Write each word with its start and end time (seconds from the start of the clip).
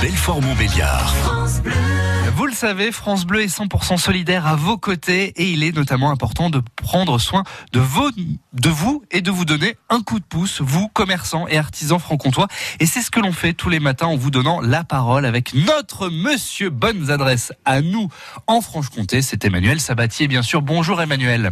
Belfort-Montbéliard. 0.00 1.12
Vous 2.36 2.46
le 2.46 2.52
savez, 2.52 2.92
France 2.92 3.24
Bleu 3.24 3.42
est 3.42 3.58
100% 3.58 3.98
solidaire 3.98 4.46
à 4.46 4.54
vos 4.54 4.78
côtés 4.78 5.32
et 5.36 5.50
il 5.50 5.64
est 5.64 5.74
notamment 5.74 6.12
important 6.12 6.50
de 6.50 6.62
prendre 6.76 7.18
soin 7.18 7.42
de, 7.72 7.80
vos, 7.80 8.10
de 8.12 8.68
vous 8.68 9.02
et 9.10 9.22
de 9.22 9.30
vous 9.32 9.44
donner 9.44 9.76
un 9.90 10.00
coup 10.00 10.20
de 10.20 10.24
pouce, 10.24 10.60
vous, 10.60 10.86
commerçants 10.88 11.48
et 11.48 11.58
artisans 11.58 11.98
franc-comtois. 11.98 12.46
Et 12.78 12.86
c'est 12.86 13.00
ce 13.00 13.10
que 13.10 13.18
l'on 13.18 13.32
fait 13.32 13.54
tous 13.54 13.70
les 13.70 13.80
matins 13.80 14.06
en 14.06 14.16
vous 14.16 14.30
donnant 14.30 14.60
la 14.60 14.84
parole 14.84 15.24
avec 15.26 15.52
notre 15.52 16.10
monsieur 16.10 16.70
Bonnes 16.70 17.10
Adresses 17.10 17.52
à 17.64 17.80
nous 17.80 18.08
en 18.46 18.60
Franche-Comté. 18.60 19.20
C'est 19.20 19.44
Emmanuel 19.44 19.80
Sabatier, 19.80 20.28
bien 20.28 20.42
sûr. 20.42 20.62
Bonjour 20.62 21.02
Emmanuel. 21.02 21.50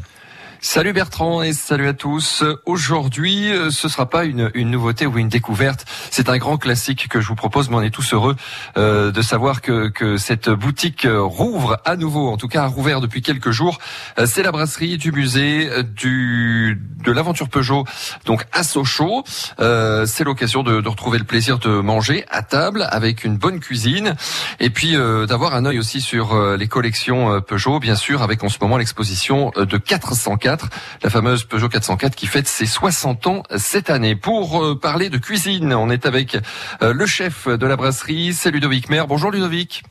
Salut 0.69 0.93
Bertrand 0.93 1.43
et 1.43 1.53
salut 1.53 1.87
à 1.87 1.95
tous. 1.95 2.43
Aujourd'hui, 2.65 3.53
euh, 3.53 3.71
ce 3.71 3.89
sera 3.89 4.11
pas 4.11 4.25
une, 4.25 4.51
une 4.55 4.69
nouveauté 4.69 5.07
ou 5.07 5.17
une 5.17 5.29
découverte. 5.29 5.85
C'est 6.11 6.29
un 6.29 6.39
grand 6.39 6.59
classique 6.59 7.07
que 7.07 7.21
je 7.21 7.29
vous 7.29 7.37
propose, 7.37 7.71
mais 7.71 7.77
on 7.77 7.83
est 7.83 7.91
tous 7.91 8.15
heureux 8.15 8.35
euh, 8.77 9.13
de 9.13 9.23
savoir 9.23 9.63
que, 9.63 9.87
que 9.87 10.17
cette 10.17 10.51
boutique 10.51 11.05
euh, 11.05 11.23
rouvre 11.23 11.79
à 11.85 11.95
nouveau, 11.95 12.29
en 12.31 12.37
tout 12.37 12.49
cas 12.49 12.65
a 12.65 12.67
rouvert 12.67 13.01
depuis 13.01 13.23
quelques 13.23 13.53
jours. 13.53 13.79
C'est 14.25 14.43
la 14.43 14.51
brasserie 14.51 14.99
du 14.99 15.13
musée 15.13 15.71
du 15.85 16.83
de 17.05 17.13
l'aventure 17.13 17.49
Peugeot, 17.49 17.85
donc 18.25 18.45
à 18.53 18.65
Sochaux. 18.65 19.23
C'est 19.59 20.25
l'occasion 20.25 20.65
de, 20.65 20.81
de, 20.81 20.89
retrouver 20.89 21.19
le 21.19 21.25
plaisir 21.25 21.59
de 21.61 21.69
manger 21.81 22.25
à 22.29 22.43
table 22.43 22.89
avec 22.91 23.23
une 23.23 23.37
bonne 23.37 23.61
cuisine 23.61 24.17
et 24.59 24.71
puis 24.71 24.95
d'avoir 25.29 25.55
un 25.55 25.65
œil 25.67 25.79
aussi 25.79 26.01
sur 26.01 26.57
les 26.57 26.67
collections 26.67 27.41
Peugeot, 27.41 27.79
bien 27.79 27.95
sûr, 27.95 28.23
avec 28.23 28.43
en 28.43 28.49
ce 28.49 28.59
moment 28.61 28.79
l'exposition 28.79 29.53
de 29.57 29.77
404 29.77 30.56
la 31.03 31.11
fameuse 31.11 31.45
Peugeot 31.45 31.69
404 31.69 32.15
qui 32.15 32.27
fête 32.27 32.49
ses 32.49 32.67
60 32.67 33.27
ans 33.27 33.43
cette 33.57 33.91
année. 33.91 34.17
Pour 34.17 34.63
euh, 34.63 34.79
parler 34.79 35.09
de 35.09 35.19
cuisine, 35.19 35.73
on 35.75 35.91
est 35.91 36.07
avec 36.07 36.39
euh, 36.83 36.93
le 36.93 37.07
chef 37.07 37.49
de 37.49 37.67
la 37.67 37.77
brasserie, 37.77 38.33
c'est 38.33 38.51
Ludovic 38.51 38.89
Maire. 38.89 39.07
Bonjour 39.07 39.31
Ludovic. 39.31 39.83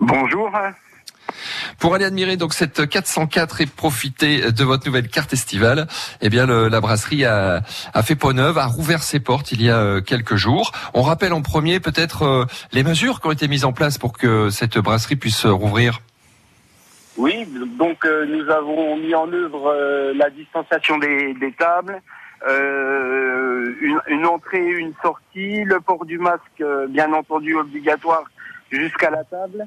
Bonjour. 0.00 0.50
Pour 1.78 1.94
aller 1.94 2.04
admirer 2.04 2.36
donc 2.36 2.54
cette 2.54 2.88
404 2.88 3.60
et 3.60 3.66
profiter 3.66 4.52
de 4.52 4.64
votre 4.64 4.86
nouvelle 4.86 5.08
carte 5.08 5.32
estivale, 5.32 5.86
eh 6.20 6.28
bien 6.30 6.46
la 6.46 6.80
brasserie 6.80 7.24
a, 7.24 7.62
fait 8.02 8.14
peau 8.14 8.32
neuve, 8.32 8.58
a 8.58 8.66
rouvert 8.66 9.02
ses 9.02 9.20
portes 9.20 9.52
il 9.52 9.62
y 9.62 9.70
a 9.70 9.76
euh, 9.76 10.00
quelques 10.00 10.36
jours. 10.36 10.72
On 10.94 11.02
rappelle 11.02 11.32
en 11.32 11.42
premier 11.42 11.80
peut-être 11.80 12.46
les 12.72 12.82
mesures 12.82 13.20
qui 13.20 13.26
ont 13.26 13.32
été 13.32 13.48
mises 13.48 13.64
en 13.64 13.72
place 13.72 13.98
pour 13.98 14.12
que 14.12 14.50
cette 14.50 14.78
brasserie 14.78 15.16
puisse 15.16 15.46
rouvrir. 15.46 16.00
Oui, 17.18 17.48
donc 17.76 18.04
euh, 18.04 18.26
nous 18.26 18.48
avons 18.48 18.96
mis 18.96 19.12
en 19.12 19.30
œuvre 19.32 19.72
euh, 19.74 20.12
la 20.14 20.30
distanciation 20.30 20.98
des, 20.98 21.52
tables, 21.58 22.00
euh, 22.46 23.74
une, 23.80 24.00
une, 24.06 24.24
entrée, 24.24 24.64
une 24.64 24.94
sortie, 25.02 25.64
le 25.64 25.80
port 25.80 26.04
du 26.04 26.18
masque, 26.18 26.62
bien 26.90 27.12
entendu 27.12 27.56
obligatoire 27.56 28.22
jusqu'à 28.70 29.10
la 29.10 29.24
table, 29.24 29.66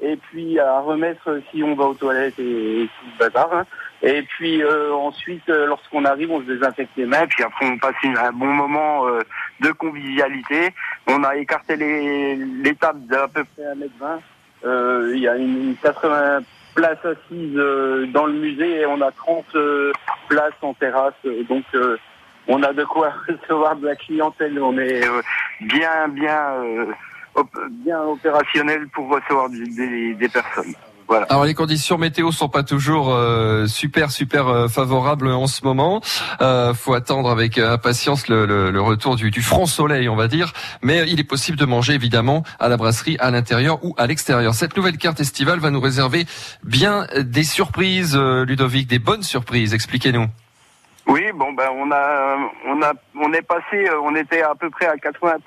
et 0.00 0.16
puis 0.16 0.60
à 0.60 0.78
remettre 0.78 1.40
si 1.50 1.64
on 1.64 1.74
va 1.74 1.86
aux 1.86 1.94
toilettes 1.94 2.38
et, 2.38 2.88
tout 2.88 3.06
le 3.06 3.18
bazar. 3.18 3.52
Hein. 3.52 3.66
Et 4.04 4.22
puis 4.22 4.62
ensuite, 4.64 5.48
lorsqu'on 5.48 6.04
arrive, 6.04 6.30
on 6.30 6.40
se 6.40 6.46
désinfecte 6.46 6.92
les 6.96 7.06
mains, 7.06 7.26
puis 7.26 7.42
après 7.42 7.66
on 7.66 7.78
passe 7.78 7.96
un 8.04 8.32
bon 8.32 8.46
moment 8.46 9.06
de 9.60 9.72
convivialité. 9.72 10.72
On 11.08 11.24
a 11.24 11.34
écarté 11.36 11.74
les, 11.74 12.36
les 12.36 12.74
tables 12.76 13.06
d'à 13.06 13.26
peu 13.26 13.42
près 13.44 13.64
1m20. 13.64 15.14
Il 15.14 15.20
y 15.20 15.26
a 15.26 15.36
une 15.36 15.74
80 15.82 16.42
places 16.74 17.04
assises 17.04 17.56
euh, 17.56 18.06
dans 18.06 18.26
le 18.26 18.34
musée 18.34 18.80
et 18.80 18.86
on 18.86 19.00
a 19.00 19.10
30 19.10 19.44
euh, 19.54 19.92
places 20.28 20.52
en 20.62 20.74
terrasse. 20.74 21.14
Donc 21.48 21.64
euh, 21.74 21.96
on 22.48 22.62
a 22.62 22.72
de 22.72 22.84
quoi 22.84 23.12
recevoir 23.28 23.76
de 23.76 23.86
la 23.86 23.96
clientèle. 23.96 24.60
On 24.60 24.78
est 24.78 25.00
bien, 25.60 26.08
bien, 26.08 26.64
bien 27.70 28.00
opérationnel 28.02 28.88
pour 28.88 29.08
recevoir 29.08 29.48
des, 29.50 30.14
des 30.14 30.28
personnes. 30.28 30.74
Alors 31.28 31.44
les 31.44 31.54
conditions 31.54 31.98
météo 31.98 32.32
sont 32.32 32.48
pas 32.48 32.62
toujours 32.62 33.12
euh, 33.12 33.66
super 33.66 34.10
super 34.10 34.48
euh, 34.48 34.68
favorables 34.68 35.28
en 35.28 35.46
ce 35.46 35.64
moment. 35.64 36.00
Euh, 36.40 36.74
faut 36.74 36.94
attendre 36.94 37.30
avec 37.30 37.58
impatience 37.58 38.28
le, 38.28 38.80
retour 38.80 39.16
du, 39.16 39.30
du, 39.30 39.42
front 39.42 39.66
soleil, 39.66 40.08
on 40.08 40.16
va 40.16 40.28
dire. 40.28 40.52
Mais 40.82 41.04
il 41.08 41.20
est 41.20 41.24
possible 41.24 41.58
de 41.58 41.64
manger 41.64 41.94
évidemment 41.94 42.42
à 42.58 42.68
la 42.68 42.76
brasserie 42.76 43.16
à 43.20 43.30
l'intérieur 43.30 43.84
ou 43.84 43.94
à 43.98 44.06
l'extérieur. 44.06 44.54
Cette 44.54 44.76
nouvelle 44.76 44.98
carte 44.98 45.20
estivale 45.20 45.58
va 45.58 45.70
nous 45.70 45.80
réserver 45.80 46.26
bien 46.64 47.06
des 47.18 47.44
surprises, 47.44 48.16
Ludovic, 48.16 48.88
des 48.88 48.98
bonnes 48.98 49.22
surprises. 49.22 49.74
Expliquez-nous. 49.74 50.26
Oui, 51.06 51.24
bon 51.34 51.52
ben 51.52 51.68
on 51.74 51.90
a 51.90 52.38
on 52.66 52.80
a 52.80 52.92
on 53.16 53.32
est 53.32 53.42
passé, 53.42 53.88
euh, 53.88 54.00
on 54.02 54.14
était 54.14 54.42
à 54.42 54.54
peu 54.54 54.70
près 54.70 54.86
à 54.86 54.94
80% 54.94 55.40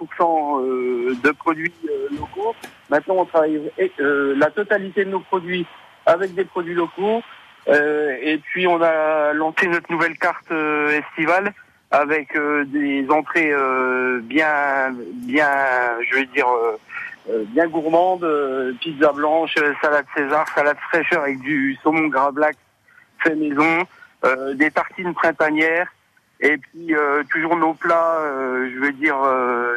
euh, 0.61 1.15
de 1.23 1.31
produits 1.31 1.73
euh, 1.89 2.09
locaux. 2.11 2.53
Maintenant, 2.89 3.15
on 3.19 3.25
travaille 3.25 3.71
la 3.97 4.51
totalité 4.51 5.05
de 5.05 5.11
nos 5.11 5.21
produits 5.21 5.65
avec 6.05 6.33
des 6.35 6.45
produits 6.45 6.75
locaux. 6.75 7.21
et 7.67 8.39
puis 8.43 8.67
on 8.67 8.81
a 8.81 9.33
lancé 9.33 9.67
notre 9.67 9.91
nouvelle 9.91 10.17
carte 10.17 10.51
estivale 10.91 11.53
avec 11.89 12.37
des 12.67 13.07
entrées 13.09 13.51
bien 14.21 14.93
bien, 15.25 15.49
je 16.07 16.15
veux 16.17 16.25
dire 16.25 16.47
bien 17.27 17.67
gourmandes, 17.67 18.27
pizza 18.81 19.11
blanche, 19.13 19.55
salade 19.81 20.05
César, 20.15 20.45
salade 20.53 20.77
fraîcheur 20.89 21.23
avec 21.23 21.39
du 21.39 21.75
saumon 21.81 22.07
gras 22.07 22.31
black 22.31 22.57
fait 23.23 23.35
maison. 23.35 23.87
Euh, 24.25 24.55
des 24.55 24.71
tartines 24.71 25.13
printanières 25.13 25.93
et 26.39 26.57
puis 26.57 26.95
euh, 26.95 27.23
toujours 27.29 27.55
nos 27.55 27.75
plats, 27.75 28.21
euh, 28.21 28.71
je 28.73 28.79
veux 28.79 28.91
dire 28.93 29.17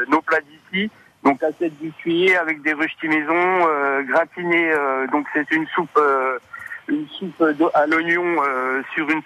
nos 0.08 0.22
plats 0.22 0.40
d'ici. 0.40 0.90
Donc 1.22 1.42
assiette 1.42 1.78
du 1.78 1.92
cuillé 1.92 2.36
avec 2.36 2.62
des 2.62 2.72
rösti 2.72 3.08
maison, 3.08 3.66
gratiné. 4.04 4.72
donc 5.12 5.26
c'est 5.34 5.50
une 5.50 5.66
soupe, 5.66 6.00
une 6.86 7.06
soupe 7.08 7.44
à 7.74 7.86
l'oignon 7.86 8.36
sur 8.94 9.10
une 9.10 9.22